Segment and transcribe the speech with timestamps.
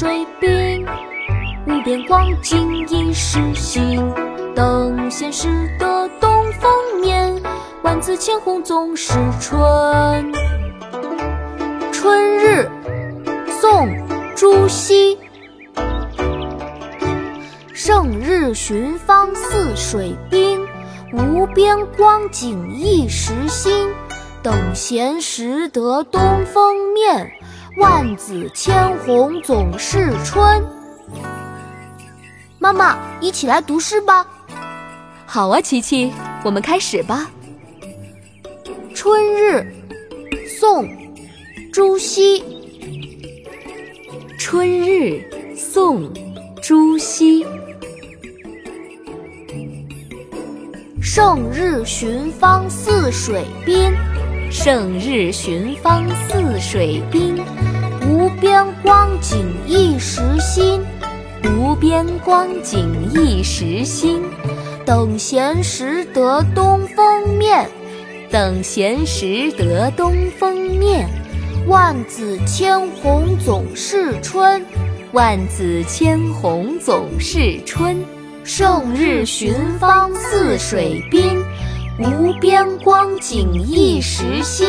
[0.00, 0.86] 水滨。
[1.66, 4.00] 无边光景一时新，
[4.54, 7.34] 等闲识得东风面。
[7.82, 10.32] 万紫千红总是春。
[11.90, 12.70] 春日，
[13.60, 13.88] 宋·
[14.36, 15.18] 朱熹。
[17.74, 20.64] 胜日寻芳泗水滨，
[21.12, 23.88] 无边光景一时新。
[24.44, 27.32] 等闲识得东风面，
[27.78, 30.60] 万紫千红总是春。
[32.58, 34.26] 妈妈，一起来读诗吧。
[35.24, 37.30] 好啊，琪琪，我们开始吧。
[38.92, 39.64] 春日，
[40.58, 40.86] 宋·
[41.72, 42.42] 朱熹。
[44.40, 45.22] 春日，
[45.56, 46.12] 宋·
[46.60, 47.46] 朱熹。
[51.00, 53.92] 胜日寻芳泗水滨，
[54.50, 57.38] 胜日寻芳泗水滨。
[58.28, 60.82] 无边光景一时新。
[61.44, 64.22] 无边光景一时新，
[64.84, 67.66] 等闲识得东风面。
[68.30, 71.08] 等闲识得东风面，
[71.68, 74.62] 万紫千红总是春。
[75.12, 78.04] 万紫千红总是春。
[78.44, 81.42] 胜日寻芳泗水滨，
[81.98, 84.68] 无边光景一时新。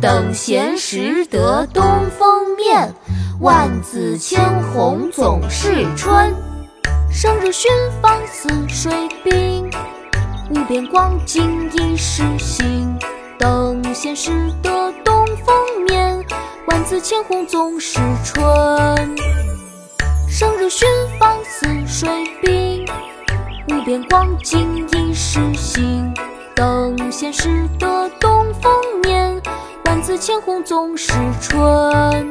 [0.00, 1.84] 等闲识得东
[2.18, 2.39] 风
[3.40, 6.34] 万紫千红总是春，
[7.10, 7.70] 胜日寻
[8.02, 8.92] 芳泗水
[9.24, 9.70] 滨。
[10.50, 12.96] 无边光景一时新，
[13.38, 14.30] 等闲识
[14.62, 15.54] 得东风
[15.88, 16.22] 面。
[16.66, 18.38] 万紫千红总是春。
[20.28, 20.86] 胜日寻
[21.18, 22.08] 芳泗水
[22.42, 22.86] 滨，
[23.68, 26.12] 无边光景一时新。
[26.54, 29.40] 等闲识得东风面。
[29.86, 32.30] 万紫千红总是春。